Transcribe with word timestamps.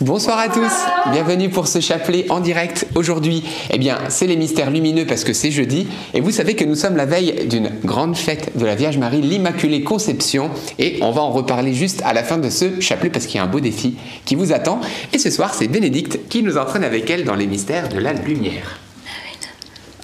Bonsoir 0.00 0.40
à 0.40 0.48
tous, 0.48 0.72
bienvenue 1.12 1.50
pour 1.50 1.68
ce 1.68 1.78
chapelet 1.78 2.26
en 2.28 2.40
direct. 2.40 2.84
Aujourd'hui, 2.96 3.44
eh 3.70 3.78
bien, 3.78 3.96
c'est 4.08 4.26
les 4.26 4.36
mystères 4.36 4.72
lumineux 4.72 5.06
parce 5.06 5.22
que 5.22 5.32
c'est 5.32 5.52
jeudi 5.52 5.86
et 6.14 6.20
vous 6.20 6.32
savez 6.32 6.56
que 6.56 6.64
nous 6.64 6.74
sommes 6.74 6.96
la 6.96 7.06
veille 7.06 7.46
d'une 7.48 7.70
grande 7.84 8.16
fête 8.16 8.58
de 8.58 8.66
la 8.66 8.74
Vierge 8.74 8.98
Marie, 8.98 9.22
l'Immaculée 9.22 9.84
Conception 9.84 10.50
et 10.80 10.98
on 11.00 11.12
va 11.12 11.22
en 11.22 11.30
reparler 11.30 11.74
juste 11.74 12.02
à 12.04 12.12
la 12.12 12.24
fin 12.24 12.38
de 12.38 12.50
ce 12.50 12.80
chapelet 12.80 13.08
parce 13.08 13.26
qu'il 13.26 13.36
y 13.36 13.38
a 13.38 13.44
un 13.44 13.48
beau 13.48 13.60
défi 13.60 13.94
qui 14.24 14.34
vous 14.34 14.52
attend 14.52 14.80
et 15.12 15.18
ce 15.18 15.30
soir, 15.30 15.54
c'est 15.54 15.68
Bénédicte 15.68 16.28
qui 16.28 16.42
nous 16.42 16.58
entraîne 16.58 16.82
avec 16.82 17.08
elle 17.08 17.22
dans 17.22 17.36
les 17.36 17.46
mystères 17.46 17.88
de 17.88 17.98
la 17.98 18.14
lumière. 18.14 18.80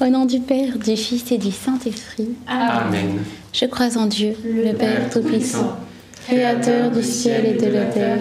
Au 0.01 0.07
nom 0.07 0.25
du 0.25 0.39
Père, 0.39 0.79
du 0.79 0.97
Fils 0.97 1.33
et 1.33 1.39
du 1.39 1.51
Saint-Esprit. 1.51 2.29
Amen. 2.47 3.25
Je 3.53 3.65
crois 3.67 3.99
en 3.99 4.07
Dieu, 4.07 4.35
le 4.45 4.73
Père 4.73 5.11
Tout-Puissant, 5.13 5.77
Créateur 6.29 6.93
du 6.93 7.03
ciel 7.03 7.45
et 7.45 7.55
de 7.55 7.67
la 7.67 7.87
terre 7.87 8.21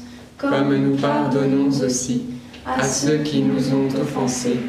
comme 0.41 0.75
nous 0.75 0.95
pardonnons 0.95 1.69
aussi 1.69 2.23
à 2.65 2.83
ceux 2.83 3.17
qui 3.17 3.41
nous 3.41 3.73
ont 3.73 3.87
offensés. 4.01 4.59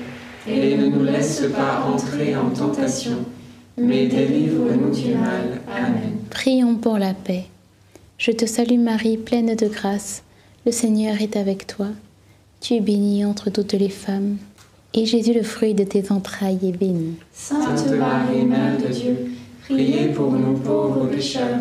Et 0.46 0.76
ne 0.76 0.86
nous 0.86 1.04
laisse 1.04 1.44
pas 1.54 1.86
entrer 1.86 2.34
en 2.36 2.50
tentation, 2.50 3.18
mais 3.78 4.08
délivre-nous 4.08 4.90
du 4.90 5.14
mal. 5.14 5.60
Amen. 5.72 6.16
Prions 6.30 6.74
pour 6.74 6.98
la 6.98 7.14
paix. 7.14 7.44
Je 8.18 8.32
te 8.32 8.44
salue 8.44 8.78
Marie, 8.78 9.16
pleine 9.16 9.54
de 9.54 9.68
grâce. 9.68 10.24
Le 10.66 10.72
Seigneur 10.72 11.20
est 11.22 11.36
avec 11.36 11.68
toi. 11.68 11.86
Tu 12.60 12.74
es 12.74 12.80
bénie 12.80 13.24
entre 13.24 13.50
toutes 13.50 13.72
les 13.72 13.88
femmes, 13.88 14.36
et 14.94 15.06
Jésus, 15.06 15.32
le 15.32 15.42
fruit 15.42 15.74
de 15.74 15.84
tes 15.84 16.12
entrailles, 16.12 16.58
est 16.62 16.76
béni. 16.76 17.14
Sainte 17.32 17.90
Marie, 17.98 18.44
Mère 18.44 18.78
de 18.78 18.92
Dieu, 18.92 19.32
priez 19.64 20.08
pour 20.08 20.32
nous 20.32 20.54
pauvres 20.54 21.06
pécheurs 21.06 21.60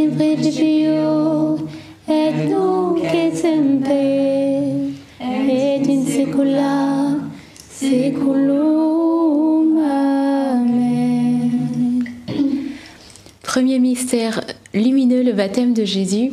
Premier 13.61 13.77
mystère 13.77 14.41
lumineux, 14.73 15.21
le 15.21 15.33
baptême 15.33 15.75
de 15.75 15.85
Jésus. 15.85 16.31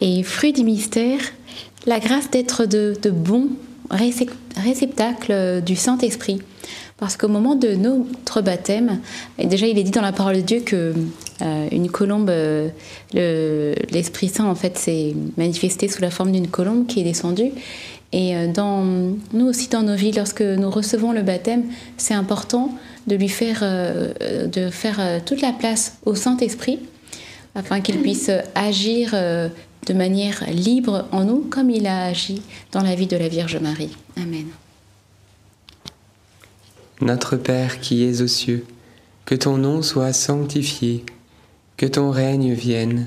Et 0.00 0.24
fruit 0.24 0.52
du 0.52 0.64
mystère, 0.64 1.20
la 1.86 2.00
grâce 2.00 2.28
d'être 2.32 2.66
de, 2.66 2.96
bons 3.10 3.46
récep- 3.92 4.30
réceptacles 4.56 5.62
du 5.64 5.76
Saint-Esprit. 5.76 6.40
Parce 6.96 7.16
qu'au 7.16 7.28
moment 7.28 7.54
de 7.54 7.76
notre 7.76 8.40
baptême, 8.40 8.98
déjà 9.38 9.68
il 9.68 9.78
est 9.78 9.84
dit 9.84 9.92
dans 9.92 10.02
la 10.02 10.10
parole 10.10 10.34
de 10.34 10.40
Dieu 10.40 10.60
que 10.66 10.94
euh, 11.42 11.68
une 11.70 11.88
colombe, 11.90 12.28
euh, 12.30 12.68
le- 13.12 13.74
l'Esprit 13.92 14.28
Saint 14.28 14.46
en 14.46 14.56
fait 14.56 14.76
s'est 14.76 15.14
manifesté 15.36 15.86
sous 15.86 16.02
la 16.02 16.10
forme 16.10 16.32
d'une 16.32 16.48
colombe 16.48 16.88
qui 16.88 16.98
est 17.00 17.04
descendue. 17.04 17.52
Et 18.14 18.36
euh, 18.36 18.46
dans, 18.46 18.84
nous 19.32 19.46
aussi 19.46 19.68
dans 19.68 19.82
nos 19.82 19.96
vies, 19.96 20.12
lorsque 20.12 20.40
nous 20.40 20.70
recevons 20.70 21.10
le 21.10 21.22
baptême, 21.22 21.64
c'est 21.96 22.14
important 22.14 22.72
de 23.08 23.16
lui 23.16 23.28
faire, 23.28 23.58
euh, 23.62 24.46
de 24.46 24.70
faire 24.70 25.00
euh, 25.00 25.18
toute 25.24 25.42
la 25.42 25.50
place 25.50 25.98
au 26.06 26.14
Saint-Esprit 26.14 26.78
afin 27.56 27.80
qu'il 27.80 28.00
puisse 28.00 28.30
agir 28.54 29.12
de 29.12 29.94
manière 29.94 30.44
libre 30.50 31.06
en 31.12 31.22
nous 31.22 31.38
comme 31.38 31.70
il 31.70 31.86
a 31.86 32.06
agi 32.06 32.42
dans 32.72 32.82
la 32.82 32.96
vie 32.96 33.06
de 33.06 33.16
la 33.16 33.28
Vierge 33.28 33.58
Marie. 33.58 33.96
Amen. 34.16 34.46
Notre 37.00 37.36
Père 37.36 37.78
qui 37.78 38.02
es 38.02 38.22
aux 38.22 38.26
cieux, 38.26 38.66
que 39.24 39.36
ton 39.36 39.56
nom 39.56 39.82
soit 39.82 40.12
sanctifié, 40.12 41.04
que 41.76 41.86
ton 41.86 42.10
règne 42.10 42.54
vienne, 42.54 43.06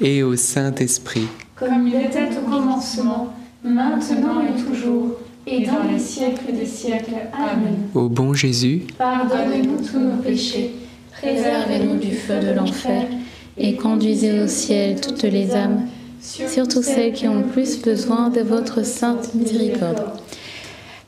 et 0.00 0.22
au 0.22 0.36
Saint-Esprit. 0.36 1.26
Comme 1.56 1.88
il 1.88 1.94
était 1.94 2.28
au 2.36 2.50
commencement, 2.50 3.34
maintenant 3.64 4.40
et 4.42 4.62
toujours, 4.62 5.18
et 5.46 5.64
dans 5.64 5.82
les 5.90 5.98
siècles 5.98 6.52
des 6.52 6.66
siècles. 6.66 7.14
Amen. 7.32 7.88
Ô 7.94 8.08
bon 8.08 8.34
Jésus, 8.34 8.82
Pardonnez-nous 8.96 9.78
tous 9.78 9.98
nos 9.98 10.22
péchés, 10.22 10.72
préservez-nous 11.12 11.96
du 11.96 12.14
feu 12.14 12.40
de 12.40 12.52
l'enfer, 12.52 13.06
et 13.56 13.74
conduisez 13.74 14.40
au 14.40 14.46
ciel 14.46 15.00
toutes 15.00 15.24
les 15.24 15.54
âmes, 15.54 15.88
surtout 16.20 16.82
celles 16.82 17.12
qui 17.12 17.26
ont 17.26 17.38
le 17.38 17.46
plus 17.46 17.80
besoin 17.82 18.28
de 18.28 18.40
votre 18.40 18.84
sainte 18.84 19.34
miséricorde. 19.34 20.02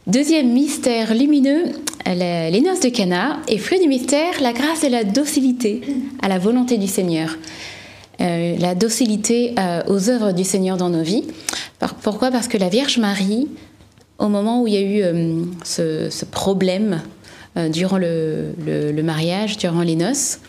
Deuxième 0.06 0.50
mystère 0.52 1.14
lumineux, 1.14 1.66
les 2.06 2.60
noces 2.60 2.80
de 2.80 2.88
Cana. 2.88 3.38
Et 3.46 3.58
fruit 3.58 3.78
du 3.78 3.86
mystère, 3.86 4.40
la 4.40 4.52
grâce 4.52 4.80
de 4.82 4.88
la 4.88 5.04
docilité 5.04 5.82
à 6.20 6.28
la 6.28 6.38
volonté 6.38 6.78
du 6.78 6.88
Seigneur. 6.88 7.36
Euh, 8.20 8.56
la 8.58 8.74
docilité 8.74 9.54
euh, 9.58 9.82
aux 9.86 10.10
œuvres 10.10 10.32
du 10.32 10.44
Seigneur 10.44 10.76
dans 10.76 10.90
nos 10.90 11.02
vies. 11.02 11.24
Pourquoi? 12.02 12.30
Parce 12.30 12.48
que 12.48 12.58
la 12.58 12.68
Vierge 12.68 12.98
Marie, 12.98 13.48
au 14.18 14.28
moment 14.28 14.62
où 14.62 14.66
il 14.66 14.74
y 14.74 14.76
a 14.76 14.80
eu 14.80 15.02
euh, 15.02 15.44
ce, 15.64 16.24
problème 16.26 17.00
durant 17.56 17.98
le, 17.98 19.02
mariage, 19.02 19.56
durant 19.56 19.80
les 19.80 19.96
noces, 19.96 20.40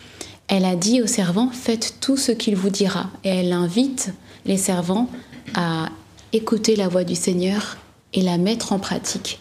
elle 0.49 0.65
a 0.65 0.75
dit 0.75 1.01
aux 1.01 1.07
servants 1.07 1.49
Faites 1.51 1.95
tout 2.01 2.17
ce 2.17 2.33
qu'il 2.33 2.55
vous 2.57 2.69
dira. 2.69 3.09
Et 3.23 3.29
elle 3.29 3.53
invite 3.53 4.13
les 4.45 4.57
servants 4.57 5.07
à 5.55 5.87
écouter 6.33 6.75
la 6.75 6.89
voix 6.89 7.05
du 7.05 7.15
Seigneur 7.15 7.77
et 8.13 8.21
la 8.21 8.37
mettre 8.37 8.73
en 8.73 8.79
pratique. 8.79 9.39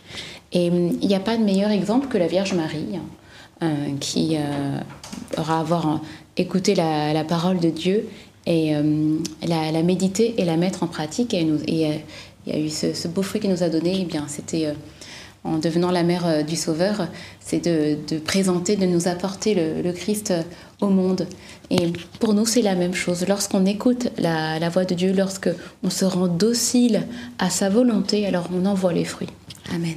Et 0.52 0.70
hum, 0.70 0.96
il 1.02 1.08
n'y 1.08 1.16
a 1.16 1.20
pas 1.20 1.36
de 1.36 1.42
meilleur 1.42 1.70
exemple 1.70 2.06
que 2.06 2.18
la 2.18 2.28
Vierge 2.28 2.54
Marie, 2.54 2.98
hein, 3.60 3.68
qui 3.98 4.36
aura 5.36 5.60
avoir 5.60 5.88
euh, 5.88 5.96
écouté 6.36 6.74
la, 6.74 7.24
parole 7.24 7.58
de 7.58 7.70
Dieu 7.70 8.08
et 8.46 8.74
euh, 8.74 9.16
la, 9.46 9.82
méditer 9.82 10.34
et 10.38 10.44
la 10.44 10.56
mettre 10.56 10.82
en 10.82 10.86
pratique. 10.86 11.34
Et, 11.34 11.44
euh, 11.44 11.58
il 11.66 12.54
y 12.54 12.56
a 12.56 12.58
eu 12.58 12.70
ce, 12.70 13.06
beau 13.08 13.22
fruit 13.22 13.40
qu'elle 13.40 13.50
nous 13.50 13.62
a 13.62 13.68
donné, 13.68 13.98
eh 14.00 14.04
bien, 14.04 14.24
c'était 14.28 14.66
euh, 14.66 14.72
en 15.44 15.58
devenant 15.58 15.90
la 15.90 16.02
mère 16.02 16.44
du 16.44 16.56
Sauveur, 16.56 17.08
c'est 17.40 17.64
de, 17.64 18.18
présenter, 18.18 18.76
de 18.76 18.86
nous 18.86 19.08
apporter 19.08 19.54
le, 19.54 19.92
Christ 19.92 20.32
au 20.80 20.88
monde. 20.88 21.26
Et 21.70 21.92
pour 22.18 22.34
nous, 22.34 22.46
c'est 22.46 22.62
la 22.62 22.74
même 22.74 22.94
chose. 22.94 23.26
Lorsqu'on 23.26 23.64
écoute 23.64 24.08
la, 24.18 24.58
la 24.58 24.68
voix 24.68 24.84
de 24.84 24.94
Dieu, 24.94 25.12
lorsque 25.12 25.50
on 25.82 25.90
se 25.90 26.04
rend 26.04 26.28
docile 26.28 27.06
à 27.38 27.48
sa 27.48 27.70
volonté, 27.70 28.26
alors 28.26 28.48
on 28.54 28.66
en 28.66 28.74
voit 28.74 28.92
les 28.92 29.04
fruits. 29.04 29.30
Amen. 29.74 29.96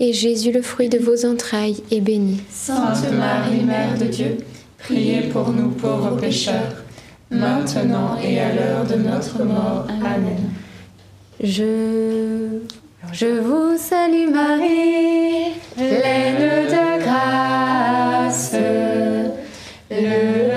Jésus, 0.00 0.50
le 0.50 0.62
fruit 0.62 0.88
de 0.88 0.98
vos 0.98 1.26
entrailles, 1.26 1.82
est 1.90 2.00
béni. 2.00 2.40
Sainte 2.50 3.12
Marie, 3.12 3.62
Mère 3.62 3.98
de 3.98 4.06
Dieu, 4.06 4.38
priez 4.78 5.28
pour 5.28 5.50
nous 5.50 5.68
pauvres 5.68 6.16
pécheurs, 6.16 6.84
maintenant 7.30 8.18
et 8.22 8.40
à 8.40 8.54
l'heure 8.54 8.84
de 8.86 8.94
notre 8.96 9.44
mort. 9.44 9.86
Amen. 10.00 10.50
Je, 11.42 12.60
je 13.12 13.26
vous 13.40 13.76
salue 13.78 14.30
Marie, 14.32 15.52
pleine 15.76 16.66
de 16.66 17.02
grâce. 17.04 18.54
Le 19.90 20.49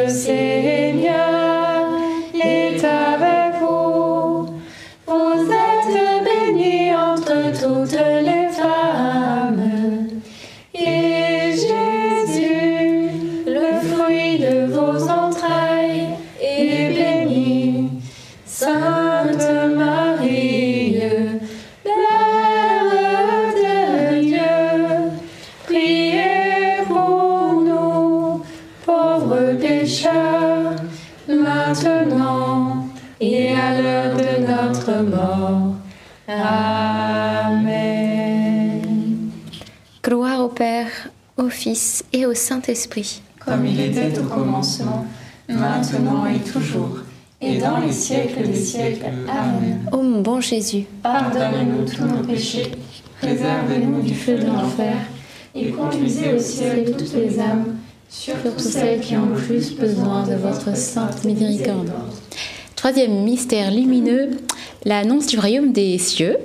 Saint-Esprit. 42.73 43.21
Comme 43.39 43.65
il 43.67 43.79
était 43.79 44.17
au 44.17 44.23
commencement, 44.23 45.05
maintenant 45.47 46.25
et 46.25 46.39
toujours, 46.39 46.99
et 47.39 47.57
dans 47.57 47.77
les 47.77 47.91
siècles 47.91 48.47
des 48.47 48.55
siècles. 48.55 49.05
Amen. 49.29 49.87
Ô 49.91 50.01
mon 50.01 50.21
bon 50.21 50.41
Jésus, 50.41 50.85
Pardonne-nous 51.03 51.85
tous 51.85 52.03
nos 52.03 52.23
péchés, 52.23 52.71
préservez-nous 53.21 54.01
du 54.01 54.15
feu 54.15 54.37
de 54.39 54.47
l'enfer, 54.47 54.95
et 55.53 55.69
conduisez 55.69 56.33
au 56.33 56.39
ciel 56.39 56.95
toutes 56.97 57.13
les 57.13 57.39
âmes, 57.39 57.75
surtout 58.09 58.57
celles 58.57 59.01
qui 59.01 59.15
ont 59.17 59.27
le 59.27 59.35
plus 59.35 59.75
besoin 59.75 60.23
de 60.23 60.35
votre 60.35 60.75
sainte 60.75 61.23
miséricorde. 61.25 61.91
Troisième 62.75 63.23
mystère 63.23 63.71
lumineux, 63.71 64.31
l'annonce 64.83 65.27
du 65.27 65.37
royaume 65.37 65.71
des 65.71 65.97
cieux. 65.99 66.37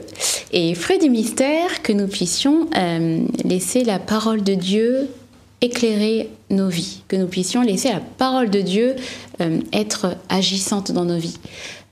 Et 0.50 0.74
fruit 0.74 0.98
du 0.98 1.10
mystère, 1.10 1.82
que 1.82 1.92
nous 1.92 2.06
puissions 2.06 2.68
euh, 2.74 3.20
laisser 3.44 3.84
la 3.84 3.98
parole 3.98 4.42
de 4.42 4.54
Dieu 4.54 5.08
éclairer 5.60 6.30
nos 6.50 6.68
vies, 6.68 7.02
que 7.08 7.16
nous 7.16 7.26
puissions 7.26 7.62
laisser 7.62 7.88
la 7.90 8.00
parole 8.00 8.50
de 8.50 8.60
Dieu 8.60 8.96
euh, 9.40 9.60
être 9.72 10.16
agissante 10.28 10.92
dans 10.92 11.04
nos 11.04 11.18
vies. 11.18 11.38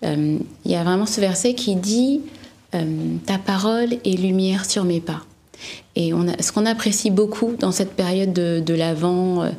Euh, 0.05 0.39
Il 0.65 0.71
y 0.71 0.77
a 0.77 0.85
vraiment 0.85 1.07
ce 1.07 1.21
verset 1.21 1.55
qui 1.55 1.75
dit 1.75 2.21
euh, 2.75 3.17
Ta 3.27 3.39
parole 3.39 3.95
est 4.05 4.21
lumière 4.21 4.65
sur 4.65 4.85
mes 4.85 5.01
pas. 5.01 5.25
Et 5.97 6.13
ce 6.41 6.53
qu'on 6.53 6.67
apprécie 6.67 7.11
beaucoup 7.11 7.55
dans 7.59 7.73
cette 7.73 7.93
période 7.93 8.35
de, 8.35 8.61
de 8.61 8.75
l'Avent, 8.75 9.51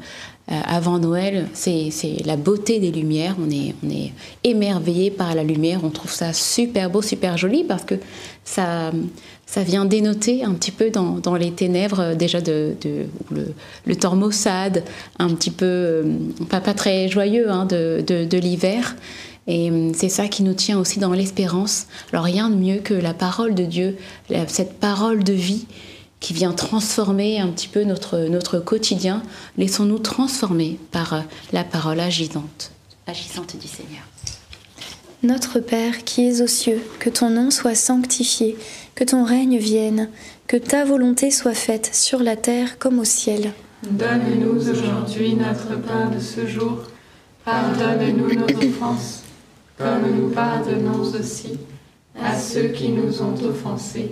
avant 0.48 0.98
Noël, 0.98 1.48
c'est 1.54 1.92
la 2.25 2.38
beauté 2.38 2.80
des 2.80 2.92
lumières. 2.92 3.36
On 3.42 3.50
est, 3.51 4.13
émerveillé 4.44 5.12
par 5.12 5.36
la 5.36 5.44
lumière. 5.44 5.82
On 5.84 5.89
trouve 5.89 6.12
ça 6.12 6.32
super 6.32 6.89
beau, 6.89 7.01
super 7.01 7.38
joli 7.38 7.66
parce 7.66 7.84
que 7.84 7.96
ça, 8.46 8.92
vient 9.58 9.84
dénoter 9.86 10.44
un 10.44 10.54
petit 10.54 10.72
peu 10.72 10.89
dans, 10.89 11.36
les 11.36 11.51
ténèbres 11.51 12.00
euh, 12.00 12.16
déjà 12.16 12.42
de, 12.42 12.75
le, 13.32 13.54
le 13.86 13.96
temps 13.96 14.16
maussade, 14.16 14.84
un 15.20 15.30
petit 15.30 15.51
peu 15.51 15.66
euh, 15.66 16.04
pas, 16.50 16.62
très 16.62 17.10
joyeux 17.10 17.50
hein, 17.50 17.66
de, 17.66 18.38
l'hiver. 18.38 18.96
Et 19.48 19.72
c'est 19.94 20.10
ça 20.10 20.27
qui 20.27 20.44
nous 20.44 20.54
tient 20.54 20.77
aussi 20.77 21.00
dans 21.00 21.13
l'espérance. 21.13 21.88
Alors 22.12 22.25
rien 22.25 22.50
de 22.50 22.56
mieux 22.56 22.77
que 22.77 22.94
la 22.94 23.13
parole 23.13 23.56
de 23.56 23.63
Dieu, 23.63 23.98
cette 24.48 24.74
parole 24.74 25.24
de 25.24 25.34
vie 25.34 25.66
qui 26.20 26.34
vient 26.34 26.54
transformer 26.54 27.40
un 27.40 27.48
petit 27.48 27.68
peu 27.68 27.84
notre, 27.84 28.20
notre 28.20 28.60
quotidien. 28.60 29.22
Laissons-nous 29.58 30.00
transformer 30.00 30.80
par 30.92 31.14
euh, 31.14 31.22
la 31.54 31.64
parole 31.64 32.00
agissante, 32.00 32.72
agissante 33.06 33.56
du 33.58 33.68
Seigneur. 33.68 34.04
Notre 35.24 35.60
Père 35.60 36.04
qui 36.04 36.28
es 36.28 36.42
aux 36.42 36.48
cieux, 36.48 36.82
que 37.00 37.10
ton 37.10 37.30
nom 37.30 37.50
soit 37.50 37.76
sanctifié, 37.76 38.56
que 38.96 39.04
ton 39.04 39.24
règne 39.24 39.58
vienne, 39.58 40.10
que 40.48 40.58
ta 40.58 40.86
volonté 40.86 41.32
soit 41.32 41.56
faite 41.56 41.90
sur 41.94 42.20
la 42.20 42.36
terre 42.36 42.78
comme 42.78 43.00
au 43.00 43.04
ciel. 43.04 43.52
Donne-nous 43.84 44.70
aujourd'hui 44.70 45.36
notre 45.36 45.80
pain 45.82 46.10
de 46.10 46.20
ce 46.20 46.48
jour. 46.48 46.84
Pardonne-nous 47.46 48.34
nos 48.34 48.46
offenses, 48.46 49.24
comme 49.78 50.16
nous 50.16 50.30
pardonnons 50.30 51.00
aussi 51.00 51.58
à 52.22 52.38
ceux 52.38 52.70
qui 52.70 52.90
nous 52.90 53.22
ont 53.22 53.36
offensés. 53.44 54.12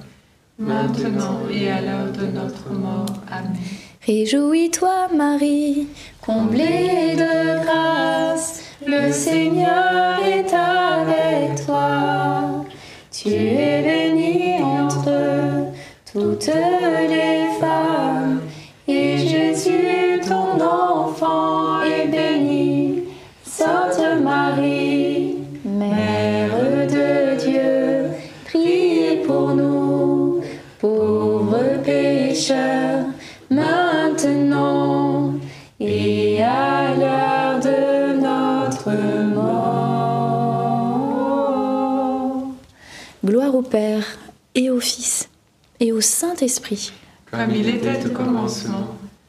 maintenant 0.61 1.39
et 1.51 1.69
à 1.71 1.81
l'heure 1.81 2.11
de 2.11 2.27
notre 2.27 2.69
mort. 2.71 3.05
Amen. 3.29 3.57
Réjouis-toi 4.05 5.09
Marie, 5.15 5.87
comblée 6.21 7.15
de 7.15 7.63
grâce, 7.63 8.63
le 8.85 9.11
Seigneur 9.11 10.19
est 10.23 10.53
avec 10.53 11.65
toi. 11.65 12.65
Tu 13.11 13.29
es 13.29 13.81
bénie 13.83 14.63
entre 14.63 15.67
toutes 16.11 16.49
au 46.01 46.03
Saint-Esprit. 46.03 46.91
Comme 47.29 47.51
il 47.55 47.69
était 47.69 48.03
au 48.07 48.09
commencement, 48.09 48.87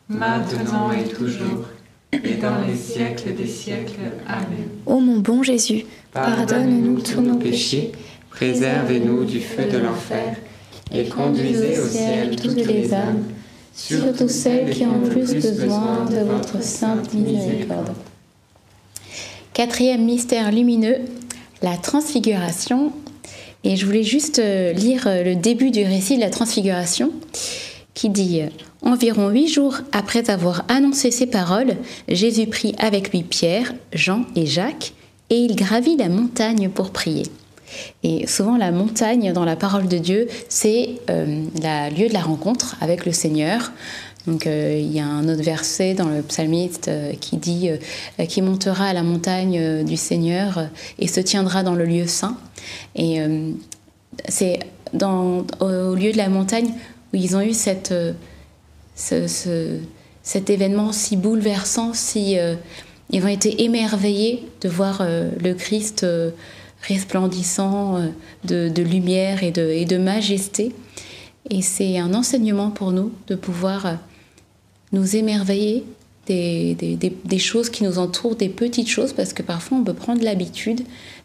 maintenant 0.09 0.91
et 0.91 1.07
toujours, 1.07 1.67
et 2.15 2.37
dans 2.37 2.67
les 2.67 2.77
siècles 2.77 3.35
des 3.35 3.47
siècles. 3.47 4.01
Amen. 4.27 4.69
Ô 4.87 4.99
mon 4.99 5.19
bon 5.19 5.43
Jésus, 5.43 5.85
pardonne-nous 6.15 7.03
tous 7.03 7.21
nos 7.21 7.37
péchés, 7.37 7.93
Préservez-nous 8.31 9.27
du 9.27 9.41
feu 9.41 9.67
de 9.67 9.77
l'enfer 9.77 10.37
et 10.91 11.05
conduisez 11.11 11.79
au 11.79 11.87
ciel 11.87 12.37
toutes 12.37 12.67
les 12.67 12.95
âmes, 12.95 13.25
surtout 13.75 14.29
celles 14.29 14.71
qui 14.71 14.87
ont 14.87 15.03
plus 15.03 15.35
besoin 15.35 16.07
de 16.07 16.21
votre 16.21 16.63
sainte 16.63 17.13
miséricorde. 17.13 17.93
Quatrième 19.53 20.07
mystère 20.07 20.51
lumineux, 20.51 21.01
la 21.61 21.77
transfiguration. 21.77 22.93
Et 23.65 23.77
je 23.77 23.87
voulais 23.87 24.03
juste 24.03 24.39
euh, 24.39 24.73
lire 24.73 25.07
euh, 25.07 25.23
le 25.23 25.37
début 25.37 25.71
du 25.71 25.85
récit 25.85 26.17
de 26.17 26.21
la 26.21 26.31
transfiguration 26.31 27.13
qui 27.95 28.09
dit 28.09 28.41
euh, 28.41 28.47
Environ 28.83 29.29
huit 29.29 29.47
jours 29.47 29.79
après 29.93 30.31
avoir 30.31 30.65
annoncé 30.69 31.13
ces 31.13 31.27
paroles, 31.27 31.77
Jésus 32.09 32.47
prit 32.47 32.75
avec 32.79 33.13
lui 33.13 33.23
Pierre, 33.23 33.73
Jean 33.93 34.25
et 34.35 34.47
Jacques, 34.47 34.95
et 35.31 35.37
il 35.37 35.55
gravit 35.55 35.97
la 35.97 36.09
montagne 36.09 36.69
pour 36.69 36.91
prier. 36.91 37.27
Et 38.03 38.27
souvent, 38.27 38.57
la 38.57 38.73
montagne 38.73 39.33
dans 39.33 39.45
la 39.45 39.57
parole 39.57 39.87
de 39.87 39.97
Dieu, 39.97 40.29
c'est 40.49 40.91
le 41.09 41.91
lieu 41.97 42.09
de 42.09 42.13
la 42.13 42.21
rencontre 42.21 42.77
avec 42.83 43.07
le 43.07 43.13
Seigneur. 43.13 43.73
Donc, 44.27 44.47
euh, 44.47 44.79
il 44.81 44.93
y 44.93 45.01
a 45.01 45.07
un 45.07 45.29
autre 45.29 45.43
verset 45.43 45.95
dans 45.95 46.09
le 46.09 46.23
psalmiste 46.23 46.89
euh, 46.89 47.13
qui 47.21 47.37
dit 47.39 47.69
euh, 47.71 48.25
Qui 48.27 48.41
montera 48.43 48.87
à 48.87 48.93
la 48.93 49.03
montagne 49.03 49.85
du 49.85 49.97
Seigneur 49.97 50.69
et 50.99 51.09
se 51.09 51.21
tiendra 51.21 51.63
dans 51.63 51.75
le 51.75 51.85
lieu 51.85 52.07
saint. 52.07 52.37
Et 52.95 53.19
c'est 54.29 54.61
au 55.01 55.95
lieu 55.95 56.13
de 56.13 56.17
la 56.17 56.29
montagne 56.29 56.69
où 57.13 57.17
ils 57.17 57.35
ont 57.37 57.41
eu 57.41 57.53
cette, 57.55 57.95
ce- 58.95 59.27
ce- 59.27 59.79
cet 60.23 60.51
événement 60.51 60.93
si 60.93 61.17
bouleversant, 61.17 61.95
si 61.95 62.37
ils 63.11 63.25
ont 63.25 63.29
été 63.29 63.65
émerveillés 63.65 64.47
de 64.61 64.69
voir 64.69 65.03
le 65.05 65.55
Christ 65.55 66.07
resplendissant 66.87 67.99
de, 68.45 68.83
lumière 68.83 69.43
et 69.43 69.51
de, 69.51 69.63
et 69.69 69.85
de 69.85 69.97
majesté. 69.99 70.73
Et 71.51 71.63
c'est 71.63 71.99
un 71.99 72.15
enseignement 72.15 72.71
pour 72.71 72.93
nous 72.93 73.13
de 73.27 73.35
pouvoir 73.35 73.97
nous 74.93 75.17
émerveiller 75.17 75.85
des, 76.27 76.75
des- 76.77 77.39
choses 77.39 77.69
qui 77.69 77.83
nous 77.83 77.99
entourent, 77.99 78.37
des 78.37 78.49
petites 78.49 78.89
choses, 78.89 79.13
parce 79.13 79.33
que 79.33 79.43
parfois 79.43 79.79
on 79.79 79.85
peut 79.85 79.93
prendre 79.95 80.23
l'habitude 80.23 80.83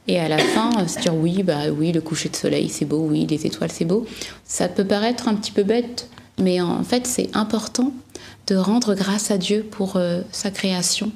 et 0.08 0.20
à 0.20 0.28
la 0.28 0.40
fin 0.40 0.72
euh, 0.80 0.88
se 0.88 1.00
dire 1.00 1.14
oui, 1.16 1.44
bah 1.44 1.70
oui, 1.72 1.92
le 1.92 2.02
coucher 2.02 2.30
de 2.30 2.36
soleil 2.36 2.70
c'est 2.70 2.86
beau, 2.86 3.06
oui, 3.10 3.28
les 3.30 3.46
étoiles 3.46 3.72
c'est 3.72 3.86
beau. 3.86 4.06
Ça 4.46 4.68
peut 4.68 4.86
paraître 4.86 5.28
un 5.28 5.36
petit 5.36 5.52
peu 5.52 5.64
bête, 5.64 6.10
mais 6.42 6.60
en 6.62 6.84
fait 6.84 7.06
c'est 7.06 7.30
important 7.36 7.94
de 8.48 8.56
rendre 8.56 8.96
grâce 8.96 9.30
à 9.30 9.38
Dieu 9.38 9.64
pour 9.70 9.98
euh, 9.98 10.22
sa 10.32 10.50
création. 10.50 11.12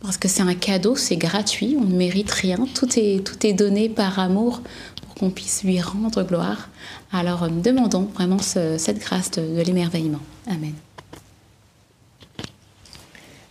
Parce 0.00 0.16
que 0.16 0.28
c'est 0.28 0.42
un 0.42 0.54
cadeau, 0.54 0.94
c'est 0.94 1.16
gratuit, 1.16 1.76
on 1.78 1.84
ne 1.84 1.96
mérite 1.96 2.30
rien, 2.30 2.56
tout 2.74 2.88
est, 2.98 3.24
tout 3.26 3.44
est 3.44 3.52
donné 3.52 3.88
par 3.88 4.20
amour 4.20 4.62
pour 5.04 5.14
qu'on 5.16 5.30
puisse 5.30 5.64
lui 5.64 5.80
rendre 5.80 6.22
gloire. 6.22 6.68
Alors 7.12 7.42
euh, 7.42 7.48
demandons 7.48 8.08
vraiment 8.14 8.38
ce- 8.38 8.78
cette 8.78 9.00
grâce 9.00 9.32
de 9.32 9.60
l'émerveillement. 9.60 10.20
Amen. 10.46 10.72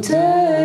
toutes 0.00 0.10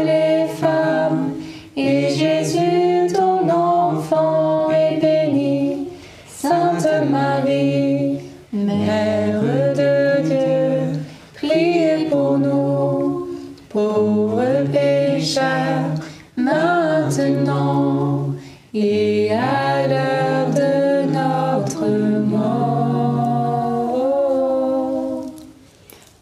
les 0.06 0.48
femmes, 0.60 1.34
et 1.76 2.10
Jésus, 2.10 3.12
ton 3.14 3.50
enfant, 3.50 4.70
est 4.72 5.00
béni. 5.02 5.88
Sainte 6.28 6.88
Marie, 7.10 8.20
Mère 8.52 9.42
de 9.42 10.22
Dieu, 10.28 11.00
priez 11.34 12.06
pour 12.12 12.38
nous, 12.38 13.28
pauvres 13.70 14.66
pécheurs, 14.72 15.96
maintenant 16.38 18.28
et 18.74 19.32
à 19.32 19.88
l'heure 19.88 20.50
de 20.50 21.12
notre 21.12 21.88
mort. 22.28 22.54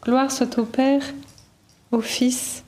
gloire 0.03 0.31
soit 0.31 0.57
au 0.57 0.63
Père, 0.63 1.03
au 1.91 1.99
Fils 2.01 2.60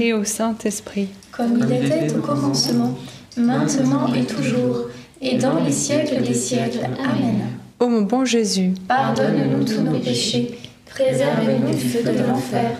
et 0.00 0.12
au 0.12 0.24
Saint-Esprit. 0.24 1.08
Comme 1.32 1.58
il 1.58 1.72
était 1.72 2.14
au 2.14 2.20
commencement, 2.20 2.96
maintenant 3.36 4.12
et 4.14 4.24
toujours, 4.24 4.86
et 5.20 5.38
dans 5.38 5.62
les 5.62 5.72
siècles 5.72 6.22
des 6.22 6.34
siècles. 6.34 6.84
Amen. 6.98 7.42
Ô 7.80 7.88
mon 7.88 8.02
bon 8.02 8.24
Jésus, 8.24 8.72
Pardonne-nous 8.88 9.64
tous 9.64 9.80
nos 9.80 9.98
péchés, 9.98 10.58
préservez-nous 10.86 11.74
du 11.74 11.88
feu 11.88 12.02
de 12.02 12.26
l'enfer, 12.26 12.72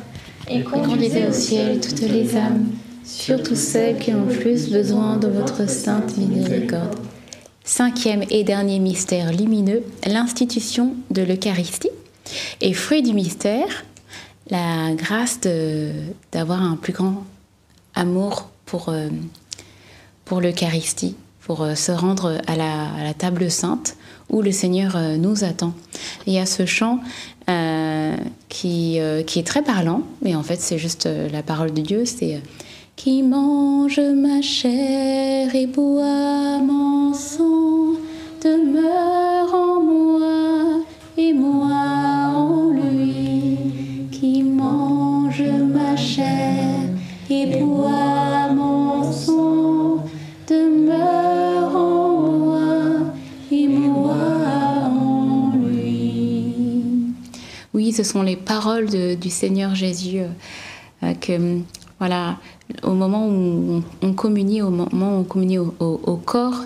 et 0.51 0.63
Conduisez 0.63 1.27
au 1.29 1.33
ciel 1.33 1.81
toutes 1.81 2.01
les 2.01 2.37
âmes, 2.37 2.67
surtout 3.05 3.55
celles 3.55 3.99
qui 3.99 4.13
ont 4.13 4.25
le 4.25 4.35
plus 4.35 4.71
besoin 4.71 5.17
de 5.17 5.29
votre 5.29 5.69
sainte 5.69 6.17
miséricorde. 6.17 6.97
Cinquième 7.65 8.25
et 8.31 8.45
dernier 8.45 8.79
mystère 8.79 9.31
lumineux, 9.31 9.83
l'institution 10.07 10.95
de 11.11 11.23
l'Eucharistie. 11.23 11.91
Et 12.61 12.73
fruit 12.73 13.03
du 13.03 13.13
mystère, 13.13 13.85
la 14.51 14.95
grâce 14.95 15.41
d'avoir 16.33 16.63
un 16.63 16.77
plus 16.77 16.93
grand 16.93 17.25
amour 17.95 18.49
pour, 18.65 18.89
euh, 18.89 19.09
pour 20.25 20.41
l'Eucharistie, 20.41 21.17
pour 21.41 21.63
euh, 21.63 21.75
se 21.75 21.93
rendre 21.93 22.39
à 22.47 22.57
la, 22.57 23.15
table 23.15 23.51
sainte 23.51 23.97
où 24.29 24.43
le 24.43 24.53
Seigneur 24.53 24.95
euh, 24.97 25.17
nous 25.17 25.45
attend. 25.45 25.73
Il 26.27 26.33
y 26.33 26.39
a 26.39 26.47
ce 26.47 26.67
chant 26.67 27.01
qui, 28.51 29.01
qui 29.27 29.39
est 29.39 29.47
très 29.47 29.63
parlant, 29.63 30.03
mais 30.21 30.35
en 30.35 30.43
fait 30.43 30.61
c'est 30.61 30.77
juste 30.77 31.09
la 31.33 31.43
parole 31.43 31.73
de 31.73 31.81
Dieu, 31.81 32.05
c'est 32.05 32.43
qui 32.95 33.23
mange 33.23 33.99
ma 34.01 34.43
chair 34.43 35.55
et 35.55 35.67
boit 35.67 36.59
mon 36.59 37.15
sang, 37.15 37.95
demeure 38.45 39.55
en 39.55 39.83
moi 39.83 40.83
et 41.17 41.33
moi 41.33 42.08
chair 46.19 46.81
et 47.31 47.61
mon 47.61 49.13
sang, 49.13 50.05
demeure 50.49 51.77
en 51.77 52.39
moi 52.39 52.73
et 53.53 53.69
moi 53.69 54.17
en 54.85 55.53
lui. 55.55 56.55
Oui, 57.73 57.93
ce 57.93 58.03
sont 58.03 58.23
les 58.23 58.35
paroles 58.37 58.89
de- 58.89 59.15
du 59.15 59.31
Seigneur 59.31 59.75
Jésus 59.77 60.19
euh, 60.19 60.29
euh, 61.05 61.15
que, 61.15 61.61
voilà, 62.01 62.39
au 62.83 62.95
moment 62.95 63.29
où 63.29 63.83
on, 64.03 64.13
communie, 64.13 64.61
au 64.63 64.71
moment 64.71 65.17
où 65.17 65.21
on 65.21 65.25
communie 65.25 65.59
au, 65.59 66.17
corps 66.25 66.65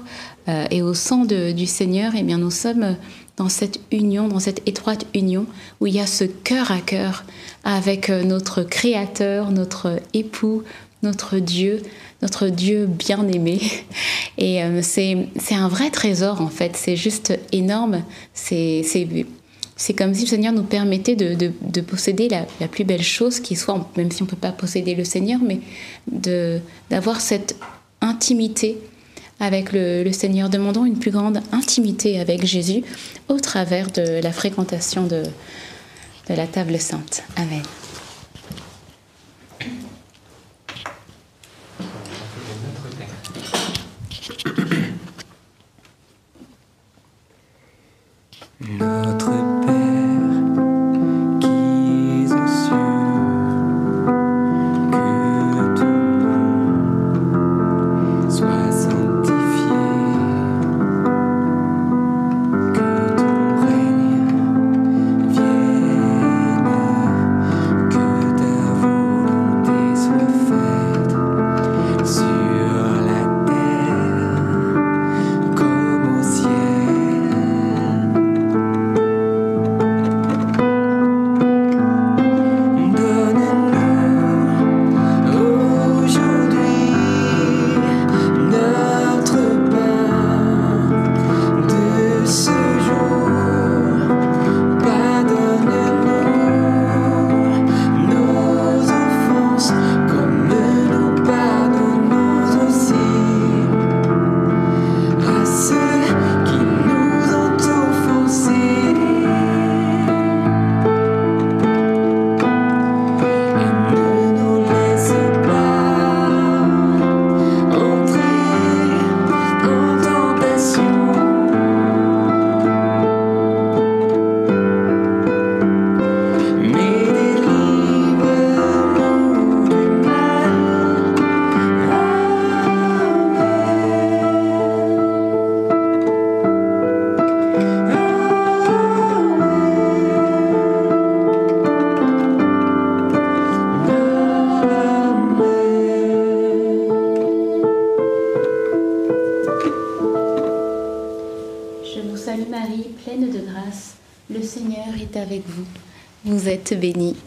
euh, 0.49 0.65
et 0.71 0.81
au 0.83 0.95
sang 0.95 1.25
du 1.27 1.67
Seigneur, 1.67 2.13
eh 2.17 2.23
bien 2.23 2.39
nous 2.39 2.51
sommes 2.51 2.97
dans 3.43 3.49
cette 3.49 3.81
union, 3.91 4.29
dans 4.29 4.39
cette 4.39 4.63
étroite 4.69 5.05
union 5.17 5.47
où 5.81 5.89
il 5.89 5.97
y 5.97 5.99
a 5.99 6.07
ce 6.07 6.23
cœur 6.23 6.71
à 6.71 6.79
cœur 6.79 7.25
avec 7.65 8.09
euh, 8.09 8.23
notre 8.23 8.63
Créateur, 8.63 9.51
notre 9.51 10.01
époux, 10.15 10.63
notre 11.03 11.41
Dieu, 11.41 11.83
notre 12.23 12.47
Dieu 12.47 12.87
bien-aimé. 12.87 13.61
Et 14.39 14.63
euh, 14.63 14.81
c'est 14.81 15.27
un 15.51 15.67
vrai 15.67 15.91
trésor 15.91 16.41
en 16.41 16.47
fait, 16.51 16.77
c'est 16.77 16.95
juste 16.95 17.37
énorme. 17.51 18.05
C'est 18.33 18.85
comme 19.99 20.15
si 20.15 20.23
le 20.23 20.29
Seigneur 20.29 20.53
nous 20.53 20.63
permettait 20.63 21.17
de, 21.17 21.81
posséder 21.81 22.29
la, 22.29 22.47
la, 22.61 22.69
plus 22.69 22.85
belle 22.85 23.03
chose 23.03 23.41
qui 23.41 23.57
soit, 23.57 23.91
même 23.97 24.13
si 24.13 24.23
on 24.23 24.27
ne 24.27 24.31
peut 24.31 24.37
pas 24.37 24.53
posséder 24.53 24.95
le 24.95 25.03
Seigneur, 25.03 25.41
mais 25.45 25.59
d'avoir 26.91 27.21
cette 27.21 27.57
intimité 28.01 28.79
avec 29.43 29.73
le, 29.73 30.11
Seigneur. 30.13 30.49
Demandons 30.49 30.87
une 30.87 30.99
plus 30.99 31.11
grande 31.11 31.41
intimité 31.51 32.21
avec 32.21 32.47
Jésus 32.47 32.83
au 33.29 33.39
travers 33.41 33.91
de 33.91 34.23
la 34.23 34.33
fréquentation 34.33 35.07
de, 35.07 35.25
la 36.31 36.47
table 36.47 36.79
sainte. 36.79 37.25
Amen. 37.37 37.63
bénie 48.61 49.42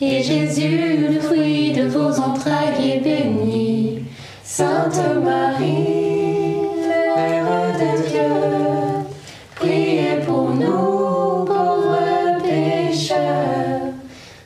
et 0.00 0.22
Jésus, 0.22 1.08
le 1.08 1.18
fruit 1.20 1.72
de 1.72 1.88
vos 1.88 2.20
entrailles, 2.20 2.92
est 2.92 3.00
béni. 3.00 4.04
Sainte 4.44 5.00
Marie, 5.22 6.56
Mère 7.16 7.72
de 7.74 8.08
Dieu, 8.08 8.32
priez 9.56 10.20
pour 10.26 10.50
nous 10.50 11.44
pauvres 11.44 12.38
pécheurs, 12.42 13.92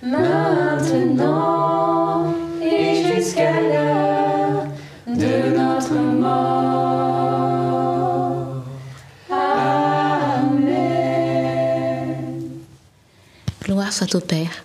maintenant 0.02 2.32
et 2.62 3.04
jusqu'à 3.14 3.52
l'heure 3.60 4.66
de 5.06 5.56
notre 5.56 5.94
mort. 5.94 6.72
Amen. 10.40 11.36
Gloire 13.62 13.92
soit 13.92 14.14
au 14.14 14.20
Père, 14.20 14.64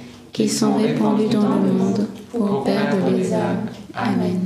qui 0.31 0.47
sont 0.47 0.75
répandus 0.75 1.27
dans 1.27 1.41
le 1.41 1.71
monde 1.71 2.07
pour 2.31 2.63
perdre 2.63 3.09
les 3.15 3.33
âmes. 3.33 3.65
Amen. 3.93 4.39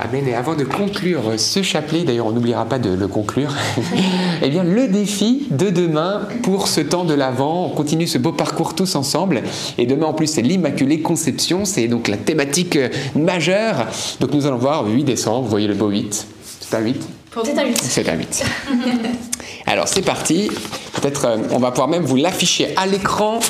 Amen. 0.00 0.28
Et 0.28 0.34
avant 0.34 0.54
de 0.54 0.62
conclure 0.62 1.22
ce 1.38 1.60
chapelet, 1.62 2.04
d'ailleurs 2.04 2.26
on 2.26 2.30
n'oubliera 2.30 2.64
pas 2.66 2.78
de 2.78 2.90
le 2.90 3.08
conclure, 3.08 3.52
eh 4.42 4.48
bien 4.48 4.62
le 4.62 4.86
défi 4.86 5.48
de 5.50 5.70
demain 5.70 6.22
pour 6.44 6.68
ce 6.68 6.80
temps 6.80 7.04
de 7.04 7.14
l'Avent, 7.14 7.66
on 7.66 7.70
continue 7.70 8.06
ce 8.06 8.16
beau 8.16 8.30
parcours 8.30 8.76
tous 8.76 8.94
ensemble. 8.94 9.42
Et 9.76 9.86
demain 9.86 10.06
en 10.06 10.14
plus 10.14 10.28
c'est 10.28 10.42
l'Immaculée 10.42 11.02
Conception, 11.02 11.64
c'est 11.64 11.88
donc 11.88 12.06
la 12.06 12.16
thématique 12.16 12.76
euh, 12.76 12.88
majeure. 13.16 13.86
Donc 14.20 14.32
nous 14.34 14.46
allons 14.46 14.58
voir 14.58 14.86
8 14.86 15.02
décembre, 15.02 15.42
vous 15.42 15.50
voyez 15.50 15.66
le 15.66 15.74
beau 15.74 15.88
8. 15.88 16.28
C'est 16.60 16.76
un 16.76 16.80
8 16.80 17.17
C'est 17.44 17.58
à 17.58 17.64
8. 17.64 17.78
C'est 17.78 18.08
un 18.08 18.14
8. 18.14 18.44
Alors 19.66 19.86
c'est 19.88 20.02
parti. 20.02 20.50
Peut-être 20.94 21.26
euh, 21.26 21.36
on 21.50 21.58
va 21.58 21.70
pouvoir 21.70 21.88
même 21.88 22.02
vous 22.04 22.16
l'afficher 22.16 22.74
à 22.76 22.86
l'écran 22.86 23.40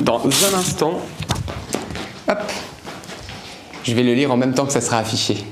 dans 0.00 0.20
un 0.24 0.58
instant. 0.58 1.00
Hop. 2.28 2.38
Je 3.84 3.94
vais 3.94 4.02
le 4.02 4.14
lire 4.14 4.32
en 4.32 4.36
même 4.36 4.54
temps 4.54 4.66
que 4.66 4.72
ça 4.72 4.80
sera 4.80 4.98
affiché. 4.98 5.44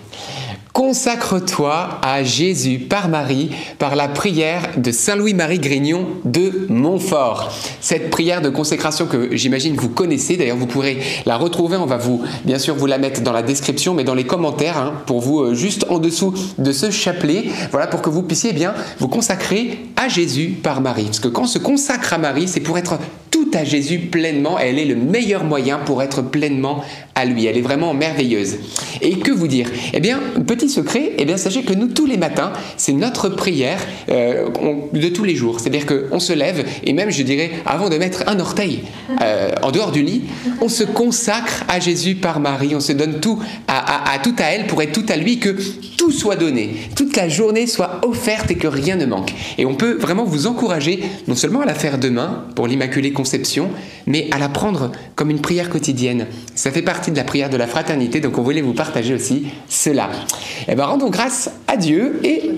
Consacre-toi 0.75 2.01
à 2.03 2.25
Jésus 2.25 2.81
par 2.81 3.09
Marie, 3.09 3.51
par 3.79 3.95
la 3.95 4.09
prière 4.09 4.71
de 4.77 4.91
Saint 4.91 5.15
Louis-Marie 5.15 5.61
Grignon 5.61 6.09
de 6.25 6.67
Montfort. 6.69 7.53
Cette 7.81 8.11
prière 8.11 8.43
de 8.43 8.49
consécration 8.49 9.07
que 9.07 9.37
j'imagine 9.37 9.77
vous 9.77 9.89
connaissez, 9.89 10.37
d'ailleurs 10.37 10.57
vous 10.57 10.67
pourrez 10.67 10.99
la 11.27 11.37
retrouver, 11.37 11.77
on 11.77 11.87
va 11.87 11.97
vous 11.97 12.25
bien 12.45 12.59
sûr 12.59 12.75
vous 12.75 12.87
la 12.87 12.99
mettre 12.99 13.21
dans 13.21 13.31
la 13.31 13.45
description, 13.45 13.95
mais 13.95 14.03
dans 14.03 14.17
les 14.17 14.25
commentaires, 14.25 14.77
hein, 14.77 14.95
pour 15.07 15.21
vous 15.21 15.43
euh, 15.43 15.55
juste 15.55 15.87
en 15.91 16.01
dessous 16.01 16.35
de 16.59 16.73
ce 16.73 16.91
chapelet, 16.91 17.45
voilà 17.71 17.87
pour 17.87 18.03
que 18.03 18.11
vous 18.11 18.25
puissiez 18.25 18.51
eh 18.53 18.55
bien 18.55 18.75
vous 18.99 19.07
consacrer 19.07 19.79
à 19.95 20.09
Jésus 20.09 20.57
par 20.61 20.81
Marie. 20.81 21.05
Parce 21.05 21.21
que 21.21 21.29
quand 21.29 21.43
on 21.43 21.47
se 21.47 21.61
consacre 21.61 22.15
à 22.15 22.19
Marie, 22.19 22.49
c'est 22.49 22.59
pour 22.59 22.79
être 22.79 22.99
tout 23.31 23.51
à 23.53 23.65
Jésus 23.65 23.99
pleinement, 23.99 24.59
elle 24.59 24.79
est 24.79 24.85
le 24.85 24.97
meilleur 24.97 25.45
moyen 25.45 25.79
pour 25.79 26.03
être 26.03 26.23
pleinement 26.23 26.83
à 27.15 27.25
lui. 27.25 27.47
Elle 27.47 27.59
est 27.59 27.63
vraiment 27.63 27.93
merveilleuse. 27.93 28.59
Et 29.01 29.19
que 29.19 29.33
vous 29.33 29.49
dire? 29.49 29.69
Eh 29.93 30.01
bien, 30.01 30.21
secret, 30.69 31.13
eh 31.19 31.25
bien, 31.25 31.37
sachez 31.37 31.63
que 31.63 31.73
nous, 31.73 31.89
tous 31.89 32.07
les 32.07 32.17
matins, 32.17 32.53
c'est 32.77 32.93
notre 32.93 33.29
prière 33.29 33.79
euh, 34.11 34.49
de 34.93 35.09
tous 35.09 35.25
les 35.25 35.35
jours. 35.35 35.61
C'est-à-dire 35.61 35.87
qu'on 35.87 36.21
se 36.21 36.33
lève, 36.33 36.65
et 36.85 36.93
même, 36.93 37.11
je 37.11 37.23
dirais, 37.23 37.51
avant 37.67 37.89
de 37.89 37.97
mettre 37.97 38.25
un 38.27 38.39
orteil 38.41 38.83
euh, 39.23 39.51
en 39.63 39.71
dehors 39.71 39.93
du 39.93 40.03
lit, 40.03 40.23
on 40.61 40.69
se 40.69 40.85
consacre 40.85 41.65
à 41.69 41.81
Jésus 41.81 42.15
par 42.15 42.41
Marie. 42.41 42.75
On 42.75 42.81
se 42.81 42.93
donne 42.93 43.21
tout 43.21 43.39
à 43.69 44.19
tout 44.23 44.35
à 44.39 44.45
elle 44.45 44.67
pour 44.67 44.83
être 44.83 44.93
tout 44.93 45.07
à 45.09 45.17
lui, 45.17 45.39
que 45.39 45.57
tout 45.97 46.11
soit 46.11 46.37
donné, 46.37 46.75
toute 46.97 47.17
la 47.17 47.29
journée 47.29 47.67
soit 47.67 48.01
offerte 48.05 48.51
et 48.51 48.57
que 48.57 48.67
rien 48.67 48.97
ne 48.97 49.07
manque. 49.07 49.33
Et 49.59 49.67
on 49.67 49.75
peut 49.75 49.95
vraiment 49.95 50.25
vous 50.25 50.47
encourager, 50.47 51.03
non 51.29 51.35
seulement 51.35 51.61
à 51.61 51.65
la 51.65 51.75
faire 51.75 51.99
demain 51.99 52.45
pour 52.55 52.67
l'Immaculée 52.67 53.13
Conception, 53.13 53.71
mais 54.07 54.29
à 54.31 54.39
la 54.39 54.49
prendre 54.49 54.93
comme 55.15 55.31
une 55.31 55.41
prière 55.41 55.71
quotidienne. 55.71 56.27
Ça 56.55 56.71
fait 56.71 56.83
partie 56.83 57.11
de 57.11 57.17
la 57.17 57.25
prière 57.25 57.51
de 57.51 57.57
la 57.57 57.67
fraternité, 57.67 58.21
donc 58.21 58.39
on 58.39 58.43
voulait 58.43 58.63
vous 58.63 58.75
partager 58.75 59.15
aussi 59.15 59.47
cela. 59.69 60.11
Eh 60.69 60.75
bien, 60.75 60.85
rendons 60.87 61.11
grâce 61.11 61.51
à 61.67 61.77
Dieu 61.77 62.21
et 62.25 62.51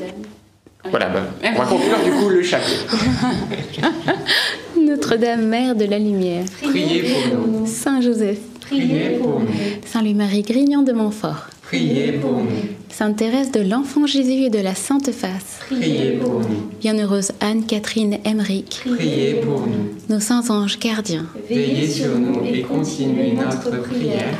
voilà, 0.90 1.08
ben, 1.08 1.24
on 1.54 1.58
va 1.58 1.64
conclure 1.66 1.98
du 2.04 2.10
coup 2.12 2.28
le 2.28 2.42
chapelet. 2.44 2.76
Notre-Dame, 4.80 5.46
Mère 5.46 5.74
de 5.74 5.84
la 5.84 5.98
Lumière, 5.98 6.44
Priez 6.62 7.02
pour 7.02 7.38
nous. 7.48 7.66
Saint 7.66 8.00
Joseph, 8.00 8.38
Priez 8.60 9.18
pour 9.20 9.40
nous. 9.40 9.46
Saint 9.84 10.02
Louis-Marie 10.02 10.42
Grignon 10.42 10.82
de 10.82 10.92
Montfort, 10.92 11.46
Priez 11.62 12.12
pour 12.12 12.32
nous. 12.32 12.46
Sainte 12.90 13.16
Thérèse 13.16 13.50
de 13.50 13.60
l'Enfant 13.60 14.06
Jésus 14.06 14.44
et 14.44 14.50
de 14.50 14.60
la 14.60 14.74
Sainte 14.76 15.10
Face, 15.10 15.58
Priez 15.68 16.12
pour 16.12 16.40
nous. 16.40 16.70
Bienheureuse 16.80 17.32
Anne-Catherine 17.40 18.18
Emmerich, 18.24 18.82
Priez 18.96 19.34
pour 19.44 19.60
nous. 19.66 19.90
nos 20.08 20.20
saints 20.20 20.48
anges 20.50 20.78
gardiens, 20.78 21.26
Veillez 21.48 21.88
sur 21.88 22.16
nous 22.16 22.44
et 22.46 22.62
continuez 22.62 23.32
notre 23.32 23.82
prière. 23.82 24.38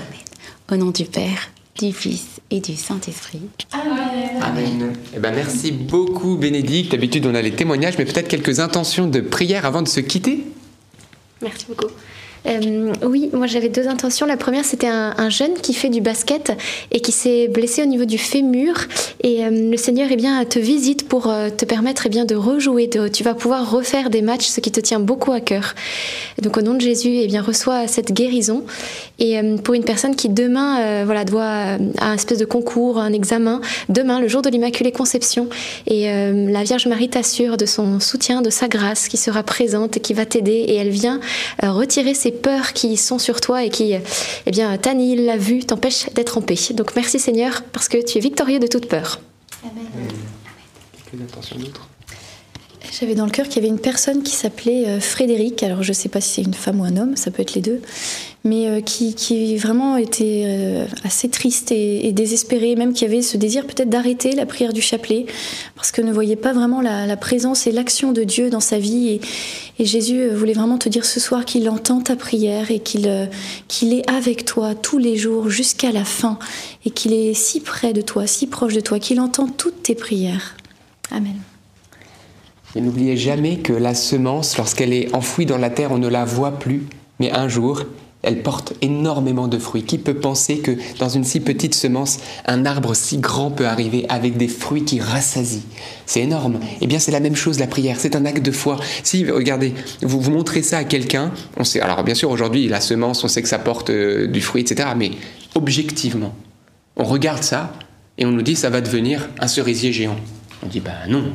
au 0.70 0.76
nom 0.76 0.90
du 0.90 1.04
Père, 1.04 1.50
du 1.80 1.92
Fils 1.92 2.35
et 2.50 2.60
du 2.60 2.76
Saint-Esprit. 2.76 3.42
Amen. 3.72 4.42
Amen. 4.42 4.92
Eh 5.14 5.18
ben, 5.18 5.34
merci 5.34 5.72
beaucoup 5.72 6.36
Bénédicte. 6.36 6.92
D'habitude 6.92 7.26
on 7.26 7.34
a 7.34 7.42
les 7.42 7.52
témoignages, 7.52 7.98
mais 7.98 8.04
peut-être 8.04 8.28
quelques 8.28 8.60
intentions 8.60 9.06
de 9.06 9.20
prière 9.20 9.66
avant 9.66 9.82
de 9.82 9.88
se 9.88 10.00
quitter? 10.00 10.44
Merci 11.42 11.66
beaucoup. 11.68 11.92
Euh, 12.46 12.92
oui, 13.02 13.30
moi 13.32 13.46
j'avais 13.46 13.68
deux 13.68 13.88
intentions. 13.88 14.26
La 14.26 14.36
première, 14.36 14.64
c'était 14.64 14.86
un, 14.86 15.14
un 15.16 15.30
jeune 15.30 15.54
qui 15.54 15.74
fait 15.74 15.88
du 15.88 16.00
basket 16.00 16.52
et 16.92 17.00
qui 17.00 17.12
s'est 17.12 17.48
blessé 17.48 17.82
au 17.82 17.86
niveau 17.86 18.04
du 18.04 18.18
fémur. 18.18 18.74
Et 19.22 19.44
euh, 19.44 19.50
le 19.50 19.76
Seigneur 19.76 20.08
eh 20.10 20.16
bien, 20.16 20.44
te 20.44 20.58
visite 20.58 21.08
pour 21.08 21.28
euh, 21.28 21.50
te 21.50 21.64
permettre 21.64 22.04
eh 22.06 22.08
bien, 22.08 22.24
de 22.24 22.34
rejouer. 22.34 22.88
Tu 23.12 23.24
vas 23.24 23.34
pouvoir 23.34 23.70
refaire 23.70 24.10
des 24.10 24.22
matchs, 24.22 24.46
ce 24.46 24.60
qui 24.60 24.70
te 24.70 24.80
tient 24.80 25.00
beaucoup 25.00 25.32
à 25.32 25.40
cœur. 25.40 25.74
Donc 26.40 26.56
au 26.56 26.62
nom 26.62 26.74
de 26.74 26.80
Jésus, 26.80 27.18
eh 27.22 27.26
bien, 27.26 27.42
reçois 27.42 27.86
cette 27.88 28.12
guérison. 28.12 28.64
Et 29.18 29.40
pour 29.64 29.74
une 29.74 29.84
personne 29.84 30.14
qui 30.14 30.28
demain 30.28 31.04
voilà, 31.04 31.24
doit 31.24 31.44
à 31.44 32.10
un 32.10 32.14
espèce 32.14 32.38
de 32.38 32.44
concours, 32.44 32.98
un 32.98 33.12
examen, 33.12 33.60
demain, 33.88 34.20
le 34.20 34.28
jour 34.28 34.42
de 34.42 34.50
l'Immaculée 34.50 34.92
Conception, 34.92 35.48
et 35.86 36.06
la 36.06 36.62
Vierge 36.64 36.86
Marie 36.86 37.08
t'assure 37.08 37.56
de 37.56 37.64
son 37.64 37.98
soutien, 37.98 38.42
de 38.42 38.50
sa 38.50 38.68
grâce 38.68 39.08
qui 39.08 39.16
sera 39.16 39.42
présente 39.42 39.96
et 39.96 40.00
qui 40.00 40.12
va 40.12 40.26
t'aider. 40.26 40.66
Et 40.68 40.74
elle 40.74 40.90
vient 40.90 41.20
retirer 41.62 42.12
ces 42.12 42.35
peurs 42.36 42.72
qui 42.72 42.96
sont 42.96 43.18
sur 43.18 43.40
toi 43.40 43.64
et 43.64 43.70
qui, 43.70 43.94
eh 43.94 44.50
bien, 44.50 44.76
t'annihilent 44.78 45.26
la 45.26 45.36
vue, 45.36 45.64
t'empêchent 45.64 46.10
d'être 46.14 46.38
en 46.38 46.42
paix. 46.42 46.56
Donc 46.72 46.94
merci 46.96 47.18
Seigneur 47.18 47.62
parce 47.72 47.88
que 47.88 47.98
tu 48.04 48.18
es 48.18 48.20
victorieux 48.20 48.58
de 48.58 48.66
toute 48.66 48.88
peur. 48.88 49.20
J'avais 52.92 53.14
dans 53.14 53.24
le 53.24 53.30
cœur 53.30 53.46
qu'il 53.48 53.56
y 53.56 53.58
avait 53.58 53.68
une 53.68 53.80
personne 53.80 54.22
qui 54.22 54.32
s'appelait 54.32 54.86
euh, 54.86 55.00
Frédéric. 55.00 55.62
Alors 55.62 55.82
je 55.82 55.90
ne 55.90 55.94
sais 55.94 56.08
pas 56.08 56.20
si 56.20 56.34
c'est 56.34 56.42
une 56.42 56.54
femme 56.54 56.80
ou 56.80 56.84
un 56.84 56.96
homme, 56.96 57.16
ça 57.16 57.30
peut 57.30 57.42
être 57.42 57.54
les 57.54 57.60
deux, 57.60 57.80
mais 58.44 58.68
euh, 58.68 58.80
qui, 58.80 59.56
vraiment 59.56 59.96
était 59.96 60.44
euh, 60.46 60.86
assez 61.04 61.28
triste 61.28 61.72
et, 61.72 62.06
et 62.06 62.12
désespéré, 62.12 62.76
même 62.76 62.92
qui 62.92 63.04
avait 63.04 63.22
ce 63.22 63.36
désir 63.36 63.66
peut-être 63.66 63.90
d'arrêter 63.90 64.32
la 64.32 64.46
prière 64.46 64.72
du 64.72 64.80
chapelet, 64.80 65.26
parce 65.74 65.90
que 65.90 66.00
ne 66.00 66.12
voyait 66.12 66.36
pas 66.36 66.52
vraiment 66.52 66.80
la, 66.80 67.16
présence 67.16 67.66
et 67.66 67.72
l'action 67.72 68.12
de 68.12 68.24
Dieu 68.24 68.50
dans 68.50 68.60
sa 68.60 68.78
vie. 68.78 69.20
Et, 69.78 69.84
Jésus 69.84 70.28
voulait 70.28 70.54
vraiment 70.54 70.78
te 70.78 70.88
dire 70.88 71.04
ce 71.04 71.20
soir 71.20 71.44
qu'il 71.44 71.68
entend 71.68 72.00
ta 72.00 72.16
prière 72.16 72.70
et 72.70 72.78
qu'il 72.78 73.06
est 73.06 74.10
avec 74.10 74.46
toi 74.46 74.74
tous 74.74 74.98
les 74.98 75.16
jours 75.16 75.50
jusqu'à 75.50 75.92
la 75.92 76.04
fin, 76.04 76.38
et 76.84 76.90
qu'il 76.90 77.12
est 77.12 77.34
si 77.34 77.60
près 77.60 77.92
de 77.92 78.00
toi, 78.00 78.26
si 78.26 78.46
proche 78.46 78.74
de 78.74 78.80
toi, 78.80 78.98
qu'il 78.98 79.20
entend 79.20 79.48
toutes 79.48 79.82
tes 79.82 79.94
prières. 79.94 80.56
Amen. 81.10 81.36
Et 82.76 82.82
n'oubliez 82.82 83.16
jamais 83.16 83.56
que 83.56 83.72
la 83.72 83.94
semence, 83.94 84.58
lorsqu'elle 84.58 84.92
est 84.92 85.14
enfouie 85.14 85.46
dans 85.46 85.56
la 85.56 85.70
terre, 85.70 85.92
on 85.92 85.98
ne 85.98 86.08
la 86.08 86.26
voit 86.26 86.58
plus, 86.58 86.86
mais 87.18 87.32
un 87.32 87.48
jour, 87.48 87.84
elle 88.22 88.42
porte 88.42 88.74
énormément 88.82 89.48
de 89.48 89.56
fruits. 89.56 89.84
Qui 89.84 89.96
peut 89.96 90.14
penser 90.14 90.58
que 90.58 90.72
dans 90.98 91.08
une 91.08 91.24
si 91.24 91.40
petite 91.40 91.74
semence, 91.74 92.18
un 92.44 92.66
arbre 92.66 92.94
si 92.94 93.16
grand 93.16 93.50
peut 93.50 93.66
arriver 93.66 94.04
avec 94.10 94.36
des 94.36 94.48
fruits 94.48 94.84
qui 94.84 95.00
rassasient? 95.00 95.62
C'est 96.04 96.20
énorme. 96.20 96.60
Eh 96.82 96.86
bien, 96.86 96.98
c'est 96.98 97.12
la 97.12 97.20
même 97.20 97.34
chose, 97.34 97.58
la 97.58 97.66
prière. 97.66 97.96
C'est 97.98 98.14
un 98.14 98.26
acte 98.26 98.44
de 98.44 98.50
foi. 98.50 98.78
Si, 99.02 99.24
regardez, 99.30 99.72
vous, 100.02 100.20
vous 100.20 100.30
montrez 100.30 100.60
ça 100.60 100.76
à 100.76 100.84
quelqu'un, 100.84 101.32
on 101.56 101.64
sait, 101.64 101.80
alors 101.80 102.04
bien 102.04 102.14
sûr, 102.14 102.30
aujourd'hui, 102.30 102.68
la 102.68 102.82
semence, 102.82 103.24
on 103.24 103.28
sait 103.28 103.40
que 103.40 103.48
ça 103.48 103.58
porte 103.58 103.88
euh, 103.88 104.26
du 104.26 104.42
fruit, 104.42 104.60
etc. 104.60 104.90
Mais 104.94 105.12
objectivement, 105.54 106.34
on 106.98 107.04
regarde 107.04 107.42
ça 107.42 107.72
et 108.18 108.26
on 108.26 108.32
nous 108.32 108.42
dit 108.42 108.54
ça 108.54 108.68
va 108.68 108.82
devenir 108.82 109.30
un 109.38 109.48
cerisier 109.48 109.94
géant. 109.94 110.16
On 110.62 110.66
dit, 110.66 110.80
bah 110.80 111.06
non, 111.08 111.32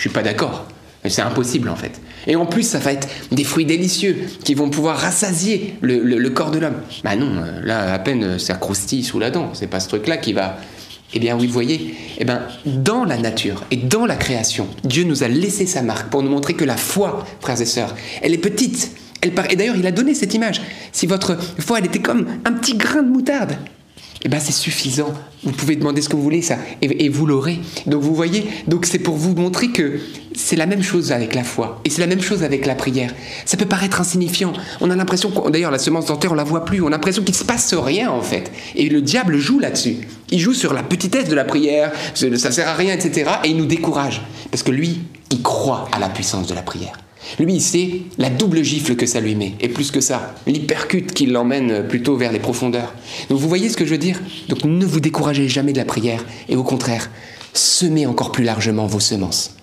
je 0.00 0.08
suis 0.08 0.14
pas 0.14 0.22
d'accord. 0.22 0.64
C'est 1.06 1.20
impossible 1.20 1.68
en 1.68 1.76
fait. 1.76 2.00
Et 2.26 2.36
en 2.36 2.46
plus, 2.46 2.62
ça 2.62 2.78
va 2.78 2.92
être 2.94 3.06
des 3.32 3.44
fruits 3.44 3.66
délicieux 3.66 4.16
qui 4.44 4.54
vont 4.54 4.70
pouvoir 4.70 4.96
rassasier 4.96 5.74
le, 5.82 5.98
le- 6.02 6.30
corps 6.30 6.50
de 6.50 6.58
l'homme. 6.58 6.80
Bah 7.04 7.16
non, 7.16 7.36
euh, 7.36 7.60
là 7.62 7.92
à 7.92 7.98
peine 7.98 8.24
euh, 8.24 8.38
ça 8.38 8.54
croustille 8.54 9.04
sous 9.04 9.18
la 9.18 9.30
dent. 9.30 9.50
C'est 9.52 9.66
pas 9.66 9.78
ce 9.80 9.88
truc-là 9.88 10.16
qui 10.16 10.32
va. 10.32 10.56
Eh 11.12 11.18
bien 11.18 11.36
oui, 11.36 11.46
vous 11.46 11.52
voyez, 11.52 11.94
eh 12.18 12.24
bien, 12.24 12.40
dans 12.64 13.04
la 13.04 13.18
nature 13.18 13.64
et 13.70 13.76
dans 13.76 14.06
la 14.06 14.16
création, 14.16 14.68
Dieu 14.84 15.04
nous 15.04 15.22
a 15.22 15.28
laissé 15.28 15.66
sa 15.66 15.82
marque 15.82 16.08
pour 16.08 16.22
nous 16.22 16.30
montrer 16.30 16.54
que 16.54 16.64
la 16.64 16.78
foi, 16.78 17.26
frères 17.40 17.60
et 17.60 17.66
sœurs, 17.66 17.94
elle 18.22 18.32
est 18.32 18.38
petite. 18.38 18.92
Elle 19.20 19.32
part... 19.32 19.50
Et 19.50 19.56
d'ailleurs, 19.56 19.76
il 19.76 19.86
a 19.86 19.92
donné 19.92 20.14
cette 20.14 20.32
image. 20.32 20.62
Si 20.92 21.06
votre 21.06 21.36
foi, 21.58 21.78
elle 21.78 21.86
était 21.86 21.98
comme 21.98 22.26
un 22.46 22.52
petit 22.52 22.74
grain 22.74 23.02
de 23.02 23.10
moutarde, 23.10 23.56
eh 24.22 24.28
ben 24.28 24.38
c'est 24.40 24.52
suffisant. 24.52 25.12
Vous 25.42 25.52
pouvez 25.52 25.76
demander 25.76 26.02
ce 26.02 26.08
que 26.08 26.16
vous 26.16 26.22
voulez, 26.22 26.42
ça, 26.42 26.58
et, 26.82 27.08
vous 27.08 27.24
l'aurez. 27.24 27.60
Donc 27.86 28.02
vous 28.02 28.14
voyez, 28.14 28.46
donc 28.66 28.84
c'est 28.84 28.98
pour 28.98 29.16
vous 29.16 29.34
montrer 29.34 29.68
que 29.68 29.98
c'est 30.34 30.56
la 30.56 30.66
même 30.66 30.82
chose 30.82 31.12
avec 31.12 31.34
la 31.34 31.44
foi, 31.44 31.80
et 31.84 31.90
c'est 31.90 32.00
la 32.00 32.06
même 32.06 32.20
chose 32.20 32.42
avec 32.42 32.66
la 32.66 32.74
prière. 32.74 33.14
Ça 33.46 33.56
peut 33.56 33.66
paraître 33.66 34.00
insignifiant. 34.00 34.52
On 34.82 34.90
a 34.90 34.96
l'impression, 34.96 35.32
d'ailleurs 35.48 35.70
la 35.70 35.78
semence 35.78 36.06
dentaire, 36.06 36.32
on 36.32 36.34
la 36.34 36.44
voit 36.44 36.66
plus. 36.66 36.82
On 36.82 36.88
a 36.88 36.90
l'impression 36.90 37.22
qu'il 37.22 37.34
se 37.34 37.44
passe 37.44 37.72
rien 37.72 38.10
en 38.10 38.20
fait. 38.20 38.52
Et 38.76 38.90
le 38.90 39.00
diable 39.00 39.38
joue 39.38 39.58
là-dessus. 39.58 39.96
Il 40.30 40.38
joue 40.38 40.54
sur 40.54 40.74
la 40.74 40.82
petitesse 40.82 41.28
de 41.28 41.34
la 41.34 41.44
prière. 41.44 41.90
Ça 42.14 42.52
sert 42.52 42.68
à 42.68 42.74
rien, 42.74 42.94
etc. 42.94 43.30
Et 43.44 43.48
il 43.48 43.56
nous 43.56 43.66
décourage 43.66 44.22
parce 44.50 44.62
que 44.62 44.70
lui, 44.70 45.00
il 45.30 45.42
croit 45.42 45.88
à 45.92 45.98
la 45.98 46.08
puissance 46.08 46.46
de 46.46 46.54
la 46.54 46.62
prière. 46.62 46.92
Lui, 47.38 47.54
il 47.54 47.60
sait 47.60 48.02
la 48.18 48.30
double 48.30 48.62
gifle 48.62 48.96
que 48.96 49.06
ça 49.06 49.20
lui 49.20 49.34
met, 49.34 49.54
et 49.60 49.68
plus 49.68 49.90
que 49.90 50.00
ça, 50.00 50.34
l'hypercute 50.46 51.12
qui 51.12 51.26
l'emmène 51.26 51.86
plutôt 51.86 52.16
vers 52.16 52.32
les 52.32 52.38
profondeurs. 52.38 52.94
Donc 53.28 53.38
vous 53.38 53.48
voyez 53.48 53.68
ce 53.68 53.76
que 53.76 53.84
je 53.84 53.90
veux 53.90 53.98
dire? 53.98 54.20
Donc 54.48 54.64
ne 54.64 54.86
vous 54.86 55.00
découragez 55.00 55.48
jamais 55.48 55.72
de 55.72 55.78
la 55.78 55.84
prière, 55.84 56.24
et 56.48 56.56
au 56.56 56.64
contraire, 56.64 57.10
semez 57.52 58.06
encore 58.06 58.32
plus 58.32 58.44
largement 58.44 58.86
vos 58.86 59.00
semences. 59.00 59.54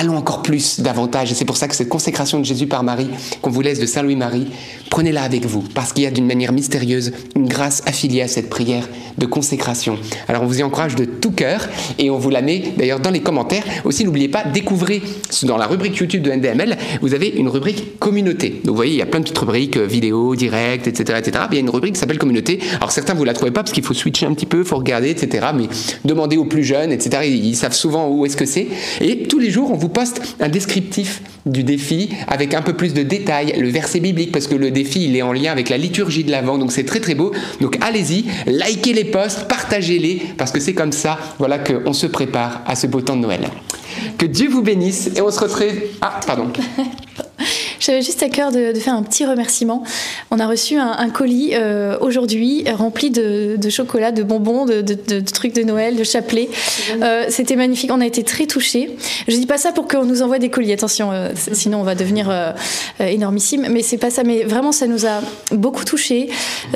Allons 0.00 0.16
encore 0.16 0.40
plus, 0.40 0.80
davantage, 0.80 1.30
et 1.30 1.34
c'est 1.34 1.44
pour 1.44 1.58
ça 1.58 1.68
que 1.68 1.76
cette 1.76 1.90
consécration 1.90 2.38
de 2.38 2.44
Jésus 2.46 2.66
par 2.66 2.82
Marie, 2.82 3.10
qu'on 3.42 3.50
vous 3.50 3.60
laisse 3.60 3.78
de 3.78 3.84
Saint 3.84 4.02
Louis-Marie, 4.02 4.46
prenez-la 4.88 5.22
avec 5.22 5.44
vous, 5.44 5.60
parce 5.74 5.92
qu'il 5.92 6.04
y 6.04 6.06
a 6.06 6.10
d'une 6.10 6.26
manière 6.26 6.52
mystérieuse 6.52 7.12
une 7.36 7.46
grâce 7.46 7.82
affiliée 7.84 8.22
à 8.22 8.26
cette 8.26 8.48
prière 8.48 8.88
de 9.18 9.26
consécration. 9.26 9.98
Alors 10.26 10.42
on 10.42 10.46
vous 10.46 10.60
y 10.60 10.62
encourage 10.62 10.94
de 10.94 11.04
tout 11.04 11.32
cœur, 11.32 11.68
et 11.98 12.08
on 12.08 12.16
vous 12.16 12.30
la 12.30 12.40
met 12.40 12.72
d'ailleurs 12.78 13.00
dans 13.00 13.10
les 13.10 13.20
commentaires. 13.20 13.62
Aussi, 13.84 14.06
n'oubliez 14.06 14.28
pas, 14.28 14.42
découvrez 14.42 15.02
dans 15.42 15.58
la 15.58 15.66
rubrique 15.66 15.96
YouTube 15.96 16.22
de 16.22 16.30
NDML, 16.30 16.78
vous 17.02 17.12
avez 17.12 17.28
une 17.28 17.48
rubrique 17.48 17.98
communauté. 17.98 18.48
Donc 18.64 18.68
vous 18.68 18.76
voyez, 18.76 18.92
il 18.92 18.98
y 18.98 19.02
a 19.02 19.06
plein 19.06 19.20
de 19.20 19.24
petites 19.24 19.36
rubriques, 19.36 19.76
euh, 19.76 19.84
vidéos, 19.84 20.34
directs, 20.34 20.86
etc., 20.86 21.18
etc. 21.18 21.44
Il 21.50 21.56
y 21.56 21.58
a 21.58 21.60
une 21.60 21.68
rubrique 21.68 21.92
qui 21.92 22.00
s'appelle 22.00 22.16
communauté. 22.16 22.58
Alors 22.76 22.90
certains, 22.90 23.12
vous 23.12 23.24
la 23.24 23.34
trouvez 23.34 23.50
pas 23.50 23.62
parce 23.62 23.72
qu'il 23.72 23.84
faut 23.84 23.92
switcher 23.92 24.24
un 24.24 24.32
petit 24.32 24.46
peu, 24.46 24.64
faut 24.64 24.76
regarder, 24.76 25.10
etc. 25.10 25.48
Mais 25.54 25.64
demandez 26.06 26.38
aux 26.38 26.46
plus 26.46 26.64
jeunes, 26.64 26.90
etc. 26.90 27.28
Ils 27.28 27.54
savent 27.54 27.74
souvent 27.74 28.08
où 28.08 28.24
est-ce 28.24 28.38
que 28.38 28.46
c'est. 28.46 28.66
Et 29.02 29.24
tous 29.24 29.38
les 29.38 29.50
jours, 29.50 29.70
on 29.70 29.76
vous 29.76 29.89
poste 29.90 30.22
un 30.40 30.48
descriptif 30.48 31.22
du 31.46 31.62
défi 31.62 32.10
avec 32.26 32.54
un 32.54 32.62
peu 32.62 32.72
plus 32.72 32.94
de 32.94 33.02
détails, 33.02 33.54
le 33.58 33.68
verset 33.68 34.00
biblique, 34.00 34.32
parce 34.32 34.46
que 34.46 34.54
le 34.54 34.70
défi, 34.70 35.04
il 35.04 35.16
est 35.16 35.22
en 35.22 35.32
lien 35.32 35.52
avec 35.52 35.68
la 35.68 35.76
liturgie 35.76 36.24
de 36.24 36.30
l'Avent, 36.30 36.58
donc 36.58 36.72
c'est 36.72 36.84
très 36.84 37.00
très 37.00 37.14
beau. 37.14 37.32
Donc 37.60 37.76
allez-y, 37.80 38.24
likez 38.46 38.92
les 38.92 39.04
posts, 39.04 39.46
partagez-les, 39.48 40.22
parce 40.36 40.50
que 40.50 40.60
c'est 40.60 40.74
comme 40.74 40.92
ça, 40.92 41.18
voilà, 41.38 41.58
qu'on 41.58 41.92
se 41.92 42.06
prépare 42.06 42.62
à 42.66 42.74
ce 42.74 42.86
beau 42.86 43.00
temps 43.00 43.16
de 43.16 43.22
Noël. 43.22 43.48
Que 44.18 44.26
Dieu 44.26 44.48
vous 44.48 44.62
bénisse, 44.62 45.10
et 45.16 45.20
on 45.20 45.30
se 45.30 45.40
retrouve... 45.40 45.72
Ah, 46.00 46.20
pardon. 46.26 46.48
J'avais 47.80 48.02
juste 48.02 48.22
à 48.22 48.28
cœur 48.28 48.52
de, 48.52 48.72
de 48.72 48.78
faire 48.78 48.94
un 48.94 49.02
petit 49.02 49.24
remerciement. 49.24 49.82
On 50.30 50.38
a 50.38 50.46
reçu 50.46 50.76
un, 50.76 50.92
un 50.98 51.08
colis 51.10 51.50
euh, 51.54 51.96
aujourd'hui 52.00 52.64
rempli 52.70 53.10
de, 53.10 53.56
de 53.56 53.70
chocolat, 53.70 54.12
de 54.12 54.22
bonbons, 54.22 54.66
de, 54.66 55.20
trucs 55.20 55.54
de 55.54 55.62
Noël, 55.62 55.96
de 55.96 56.04
chapelets. 56.04 56.48
Euh, 57.02 57.24
C'était 57.30 57.56
magnifique. 57.56 57.90
On 57.92 58.00
a 58.00 58.06
été 58.06 58.22
très 58.22 58.46
touchés. 58.46 58.96
Je 59.26 59.34
dis 59.34 59.46
pas 59.46 59.58
ça 59.58 59.72
pour 59.72 59.88
qu'on 59.88 60.04
nous 60.04 60.22
envoie 60.22 60.38
des 60.38 60.50
colis. 60.50 60.72
Attention, 60.72 61.10
euh, 61.10 61.30
c- 61.34 61.50
sinon 61.54 61.80
on 61.80 61.84
va 61.84 61.94
devenir 61.94 62.30
énormissime. 63.00 63.66
Mais 63.70 63.82
c'est 63.82 63.96
pas 63.98 64.10
ça. 64.10 64.24
Mais 64.24 64.44
vraiment, 64.44 64.72
ça 64.72 64.86
nous 64.86 65.06
a 65.06 65.20
beaucoup 65.52 65.84
touchés. 65.84 66.28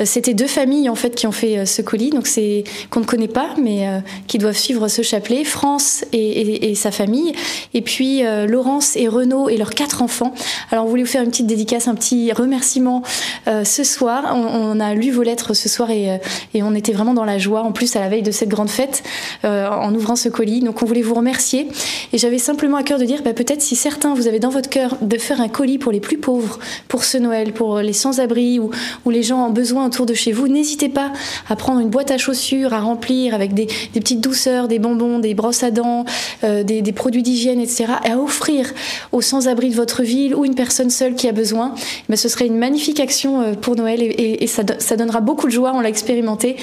C'était 0.03 0.33
deux 0.33 0.47
familles 0.47 0.89
en 0.89 0.95
fait 0.95 1.15
qui 1.15 1.27
ont 1.27 1.31
fait 1.31 1.65
ce 1.65 1.81
colis. 1.81 2.09
Donc 2.09 2.27
c'est 2.27 2.63
qu'on 2.89 3.01
ne 3.01 3.05
connaît 3.05 3.27
pas, 3.27 3.49
mais 3.61 3.87
qui 4.27 4.37
doivent 4.37 4.57
suivre 4.57 4.87
ce 4.87 5.01
chapelet. 5.01 5.43
France 5.43 6.03
et, 6.13 6.17
et- 6.17 6.71
et 6.71 6.75
sa 6.75 6.91
famille. 6.91 7.33
Et 7.73 7.81
puis 7.81 8.23
Laurence 8.47 8.95
et 8.95 9.07
Renaud 9.07 9.49
et 9.49 9.57
leurs 9.57 9.71
quatre 9.75 10.01
enfants. 10.01 10.33
Alors 10.71 10.87
voulait 10.95 11.03
vous 11.03 11.11
faire 11.11 11.23
une 11.23 11.29
petite 11.29 11.47
dédicace, 11.47 11.89
un 11.89 11.95
petit 11.95 12.31
remerciement 12.31 13.03
euh, 13.49 13.65
ce 13.65 13.83
soir. 13.83 14.33
On, 14.33 14.79
a 14.79 14.93
lu 14.93 15.11
vos 15.11 15.23
lettres 15.23 15.53
ce 15.53 15.67
soir 15.67 15.91
et, 15.91 16.09
euh, 16.09 16.17
et 16.53 16.63
on 16.63 16.73
était 16.73 16.93
vraiment 16.93 17.13
dans 17.13 17.25
la 17.25 17.37
joie. 17.37 17.63
En 17.63 17.73
plus 17.73 17.97
à 17.97 17.99
la 17.99 18.07
veille 18.07 18.21
de 18.21 18.31
cette 18.31 18.47
grande 18.47 18.69
fête, 18.69 19.03
euh, 19.43 19.67
en 19.67 19.93
ouvrant 19.93 20.15
ce 20.15 20.29
colis. 20.29 20.61
Donc 20.61 20.81
on 20.81 20.85
voulait 20.85 21.01
vous 21.01 21.13
remercier. 21.13 21.67
Et 22.13 22.17
j'avais 22.17 22.37
simplement 22.37 22.77
à 22.77 22.83
cœur 22.83 22.97
de 22.97 23.03
dire, 23.03 23.23
bah, 23.23 23.33
peut-être 23.33 23.61
si 23.61 23.75
certains 23.75 24.13
vous 24.13 24.27
avez 24.27 24.39
dans 24.39 24.49
votre 24.49 24.69
cœur 24.69 24.95
de 25.01 25.17
faire 25.17 25.41
un 25.41 25.49
colis 25.49 25.77
pour 25.77 25.91
les 25.91 25.99
plus 25.99 26.17
pauvres, 26.17 26.59
pour 26.87 27.03
ce 27.03 27.17
Noël, 27.17 27.51
pour 27.51 27.79
les 27.79 27.93
sans-abri 27.93 28.59
ou, 28.59 28.71
les 29.11 29.23
gens 29.23 29.39
en 29.39 29.49
besoin 29.49 29.85
autour 29.85 30.05
de 30.05 30.13
chez 30.13 30.31
vous, 30.31 30.47
n'hésitez 30.47 30.89
pas 30.89 31.11
à 31.49 31.55
prendre 31.55 31.79
une 31.79 31.89
boîte 31.89 32.11
à 32.11 32.17
chaussures, 32.17 32.73
à 32.73 32.79
remplir 32.79 33.33
avec 33.33 33.53
des, 33.53 33.67
petites 33.93 34.21
douceurs, 34.21 34.67
des 34.67 34.79
bonbons, 34.79 35.19
des 35.19 35.33
brosses 35.33 35.63
à 35.63 35.71
dents, 35.71 36.05
des, 36.43 36.63
des 36.81 36.91
produits 36.91 37.23
d'hygiène, 37.23 37.61
etc. 37.61 37.85
et 38.03 38.11
à 38.11 38.19
offrir 38.19 38.73
aux 39.11 39.21
sans-abri 39.21 39.69
de 39.69 39.75
votre 39.75 40.03
ville 40.03 40.35
ou 40.35 40.43
une 40.43 40.55
personne 40.55 40.84
seule 40.89 41.15
qui 41.15 41.27
a 41.27 41.31
besoin. 41.31 41.73
Ben, 42.09 42.15
ce 42.15 42.29
serait 42.29 42.47
une 42.47 42.57
magnifique 42.57 42.99
action 42.99 43.41
euh, 43.41 43.53
pour 43.53 43.75
Noël 43.75 44.01
et, 44.01 44.05
et- 44.05 44.43
et 44.43 44.47
ça, 44.47 44.63
do- 44.63 44.73
ça 44.79 44.95
donnera 44.95 45.21
beaucoup 45.21 45.47
de 45.47 45.51
joie, 45.51 45.71
on 45.75 45.79
l'a 45.81 45.89
expérimenté. 45.89 46.55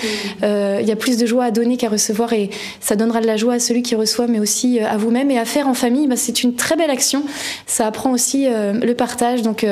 Euh, 0.42 0.78
Il 0.82 0.88
y 0.88 0.92
a 0.92 0.96
plus 0.96 1.16
de 1.18 1.26
joie 1.26 1.44
à 1.44 1.50
donner 1.50 1.76
qu'à 1.76 1.88
recevoir 1.88 2.32
et 2.32 2.50
ça 2.80 2.96
donnera 2.96 3.20
de 3.20 3.26
la 3.26 3.36
joie 3.36 3.54
à 3.54 3.58
celui 3.58 3.82
qui 3.82 3.94
reçoit, 3.94 4.26
mais 4.26 4.38
aussi 4.40 4.80
euh, 4.80 4.86
à 4.86 4.96
vous-même 4.96 5.30
et 5.30 5.38
à 5.38 5.44
faire 5.44 5.68
en 5.68 5.74
famille. 5.74 6.06
ben, 6.06 6.16
c'est 6.16 6.42
une 6.42 6.54
très 6.54 6.76
belle 6.76 6.90
action. 6.90 7.22
Ça 7.66 7.86
apprend 7.86 8.12
aussi 8.12 8.46
le 8.48 8.92
partage. 8.94 9.42
Donc 9.42 9.66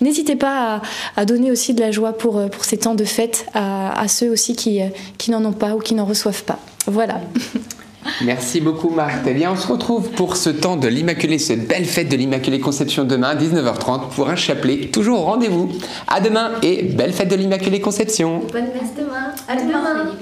n'hésitez 0.00 0.36
pas 0.36 0.76
à, 0.76 0.82
à 1.20 1.24
donner 1.24 1.50
aussi 1.50 1.74
de 1.74 1.80
la 1.80 1.90
joie 1.90 2.12
pour, 2.12 2.48
pour 2.50 2.64
ces 2.64 2.76
temps 2.76 2.94
de 2.94 3.04
fête 3.04 3.46
à, 3.54 3.98
à 4.00 4.08
ceux 4.08 4.30
aussi 4.30 4.54
qui, 4.54 4.80
qui 5.18 5.30
n'en 5.30 5.44
ont 5.44 5.52
pas 5.52 5.74
ou 5.74 5.78
qui 5.78 5.94
n'en 5.94 6.04
reçoivent 6.04 6.44
pas. 6.44 6.58
Voilà. 6.86 7.20
Merci 8.24 8.60
beaucoup 8.60 8.90
Marthe. 8.90 9.26
Eh 9.26 9.34
bien, 9.34 9.52
on 9.52 9.56
se 9.56 9.66
retrouve 9.66 10.10
pour 10.10 10.36
ce 10.36 10.50
temps 10.50 10.76
de 10.76 10.88
l'Immaculée, 10.88 11.38
cette 11.38 11.66
belle 11.66 11.84
fête 11.84 12.08
de 12.08 12.16
l'Immaculée 12.16 12.60
Conception 12.60 13.04
demain, 13.04 13.34
19h30, 13.34 14.08
pour 14.14 14.30
un 14.30 14.36
chapelet. 14.36 14.88
Toujours 14.92 15.20
au 15.20 15.24
rendez-vous. 15.24 15.70
À 16.08 16.20
demain 16.20 16.52
et 16.62 16.82
belle 16.82 17.12
fête 17.12 17.28
de 17.28 17.36
l'Immaculée 17.36 17.80
Conception. 17.80 18.42
Bonne 18.52 18.68
messe 18.72 18.94
demain. 18.96 19.32
À 19.48 19.56
demain. 19.56 20.16